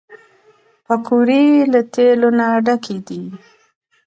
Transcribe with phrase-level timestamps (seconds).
[0.85, 3.23] پکورې له تیلو نه ډکې دي